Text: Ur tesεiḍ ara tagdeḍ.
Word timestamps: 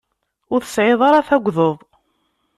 Ur 0.53 0.61
tesεiḍ 0.63 1.01
ara 1.07 1.27
tagdeḍ. 1.27 1.77